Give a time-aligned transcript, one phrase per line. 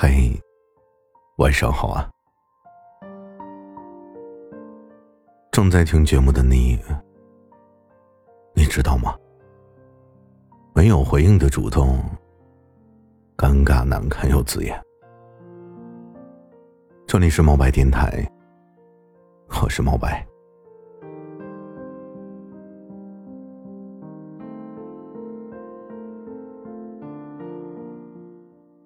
[0.00, 0.30] 嘿，
[1.38, 2.08] 晚上好啊！
[5.50, 6.78] 正在听节目的你，
[8.54, 9.12] 你知道吗？
[10.72, 11.98] 没有回应的主动，
[13.36, 14.80] 尴尬难堪又刺眼。
[17.04, 18.24] 这里是猫白电台，
[19.48, 20.24] 我是猫白。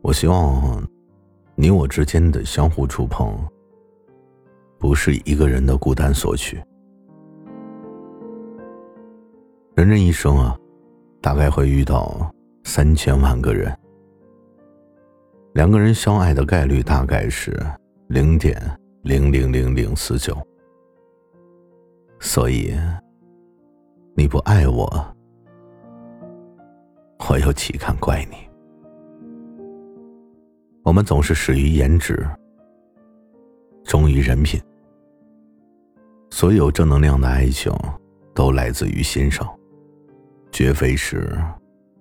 [0.00, 0.93] 我希望。
[1.56, 3.32] 你我之间的相互触碰，
[4.78, 6.60] 不是一个人的孤单索取。
[9.76, 10.56] 人这一生啊，
[11.20, 12.32] 大概会遇到
[12.64, 13.72] 三千万个人，
[15.52, 17.56] 两个人相爱的概率大概是
[18.08, 18.60] 零点
[19.02, 20.36] 零零零零四九。
[22.20, 22.74] 所以，
[24.14, 25.14] 你不爱我，
[27.28, 28.36] 我又岂敢怪你？
[30.84, 32.28] 我们总是始于颜值，
[33.84, 34.60] 忠于人品。
[36.30, 37.72] 所有正能量的爱情，
[38.34, 39.48] 都来自于欣赏，
[40.52, 41.34] 绝非是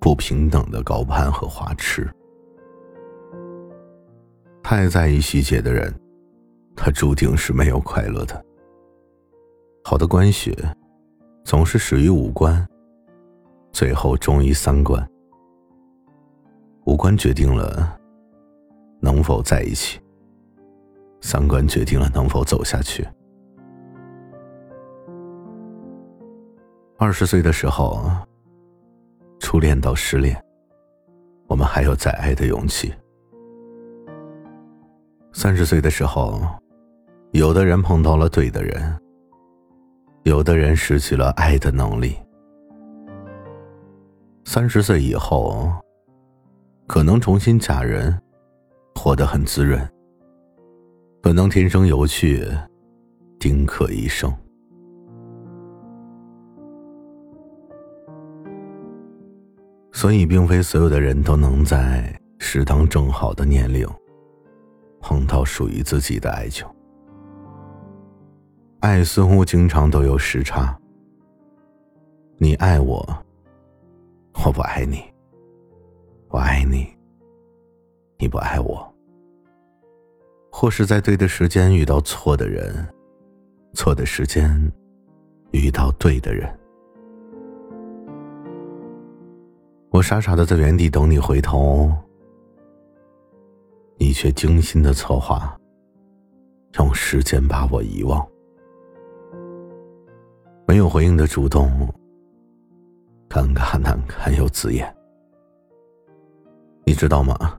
[0.02, 2.11] 不平等的高攀和花痴。
[4.61, 5.94] 太在意细节的人，
[6.76, 8.45] 他注定是没有快乐的。
[9.86, 10.54] 好的关系，
[11.45, 12.67] 总是始于五官，
[13.72, 15.09] 最后忠于三观。
[16.84, 17.98] 五官决定了。
[19.03, 19.99] 能否在一起？
[21.19, 23.05] 三观决定了能否走下去。
[26.97, 28.09] 二十岁的时候，
[29.41, 30.41] 初恋到失恋，
[31.47, 32.93] 我们还有再爱的勇气。
[35.33, 36.39] 三十岁的时候，
[37.31, 38.97] 有的人碰到了对的人，
[40.23, 42.15] 有的人失去了爱的能力。
[44.45, 45.69] 三十岁以后，
[46.87, 48.17] 可能重新嫁人。
[49.03, 49.85] 活得很滋润，
[51.21, 52.47] 可能天生有趣，
[53.37, 54.33] 丁克一生。
[59.92, 63.86] 所以，并非所有的人都能在适当正好的年龄，
[65.02, 66.65] 碰到属于自己的爱情。
[68.80, 70.73] 爱似乎经常都有时差。
[72.37, 73.05] 你爱我，
[74.45, 74.99] 我不爱你；
[76.30, 76.87] 我爱你，
[78.17, 78.62] 你不爱我。
[80.63, 82.73] 或是在对的时间遇到错的人，
[83.73, 84.49] 错的时间
[85.51, 86.49] 遇到对的人。
[89.89, 91.91] 我傻傻的在原地等你回头，
[93.97, 95.53] 你却精心的策划，
[96.80, 98.25] 用时间把我遗忘。
[100.65, 101.93] 没有回应的主动，
[103.27, 104.95] 尴尬难堪又自厌。
[106.85, 107.57] 你知道吗？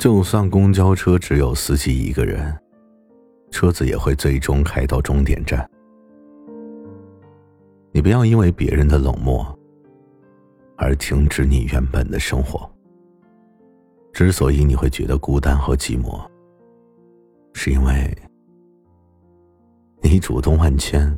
[0.00, 2.58] 就算公交车只有司机一个人，
[3.50, 5.70] 车子也会最终开到终点站。
[7.92, 9.46] 你不要因为别人的冷漠
[10.78, 12.66] 而停止你原本的生活。
[14.14, 16.18] 之所以你会觉得孤单和寂寞，
[17.52, 18.16] 是因为
[20.00, 21.14] 你主动万千，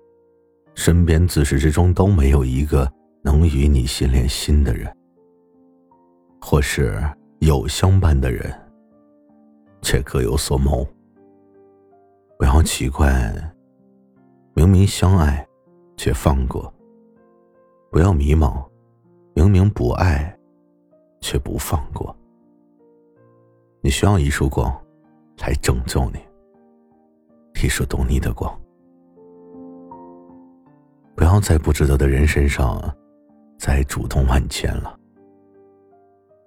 [0.75, 2.91] 身边自始至终都没有一个
[3.23, 4.93] 能与你心连心的人，
[6.41, 7.01] 或是
[7.39, 8.53] 有相伴的人。
[9.83, 10.87] 却各有所谋。
[12.39, 13.11] 不要奇怪，
[14.55, 15.47] 明明相爱，
[15.97, 16.63] 却放过；
[17.91, 18.65] 不要迷茫，
[19.35, 20.37] 明明不爱，
[21.21, 22.15] 却不放过。
[23.81, 24.73] 你需要一束光，
[25.39, 26.19] 来拯救你，
[27.63, 28.53] 一束懂你的光。
[31.15, 32.81] 不要在不值得的人身上
[33.59, 34.99] 再主动万千了，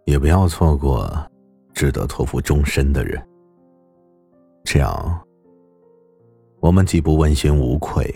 [0.05, 1.09] 也不要错过。
[1.75, 3.21] 值得托付终身的人，
[4.63, 5.27] 这样，
[6.61, 8.09] 我们既不问心无愧，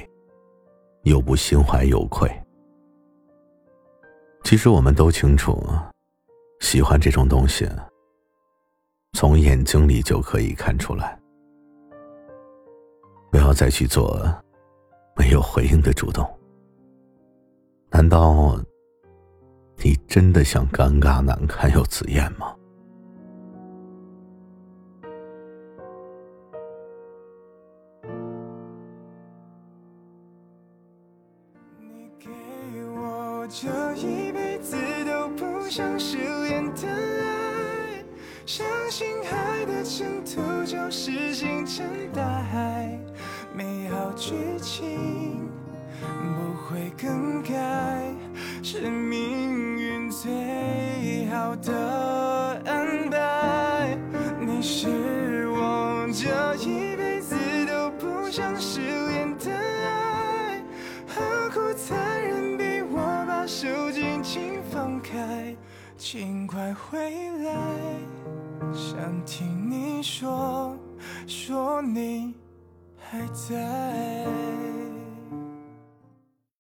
[1.03, 2.31] 又不心怀有愧。
[4.45, 5.61] 其实我们都清楚，
[6.61, 7.69] 喜欢这种东西，
[9.11, 11.19] 从眼睛里就可以看出来。
[13.29, 14.17] 不要再去做
[15.17, 16.25] 没有回应的主动。
[17.91, 18.57] 难道
[19.83, 22.55] 你真的想尴尬难堪又自厌吗？
[33.51, 38.03] 这一辈子都不想失联的爱
[38.45, 42.95] 相信爱的征途就是星辰大海。
[43.51, 45.49] 美好剧情
[46.05, 48.13] 不会更改
[48.61, 53.97] 是命运最好的安排。
[54.39, 57.35] 你是我这一辈子
[57.65, 58.88] 都不想失
[66.01, 66.97] 请快回
[67.43, 67.53] 来，
[68.73, 70.73] 想听你说，
[71.27, 72.33] 说你
[72.97, 74.68] 还在。